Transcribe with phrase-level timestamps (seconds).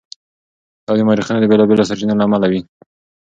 [0.85, 2.61] دا د مورخینو د بېلابېلو سرچینو له امله وي.